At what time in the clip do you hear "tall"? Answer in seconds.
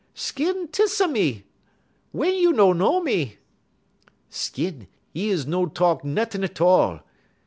6.41-7.01